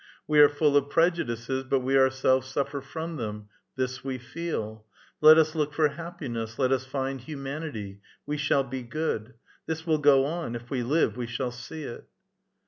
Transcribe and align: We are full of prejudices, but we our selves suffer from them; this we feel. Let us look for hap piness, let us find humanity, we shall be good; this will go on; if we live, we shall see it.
We 0.27 0.39
are 0.39 0.49
full 0.49 0.75
of 0.77 0.89
prejudices, 0.89 1.63
but 1.63 1.81
we 1.81 1.95
our 1.95 2.09
selves 2.09 2.47
suffer 2.47 2.81
from 2.81 3.17
them; 3.17 3.49
this 3.75 4.03
we 4.03 4.17
feel. 4.17 4.83
Let 5.21 5.37
us 5.37 5.53
look 5.53 5.75
for 5.75 5.89
hap 5.89 6.21
piness, 6.21 6.57
let 6.57 6.71
us 6.71 6.85
find 6.85 7.21
humanity, 7.21 8.01
we 8.25 8.37
shall 8.37 8.63
be 8.63 8.81
good; 8.81 9.35
this 9.67 9.85
will 9.85 9.99
go 9.99 10.25
on; 10.25 10.55
if 10.55 10.71
we 10.71 10.81
live, 10.81 11.17
we 11.17 11.27
shall 11.27 11.51
see 11.51 11.83
it. 11.83 12.05